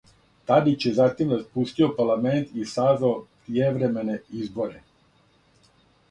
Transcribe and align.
Тадић 0.51 0.85
је 0.87 0.91
затим 0.99 1.33
распустио 1.33 1.89
парламент 1.99 2.55
и 2.61 2.65
сазвао 2.71 3.19
пријевремене 3.49 4.15
изборе. 4.39 4.81